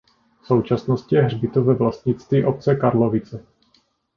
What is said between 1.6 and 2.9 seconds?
ve vlastnictví obce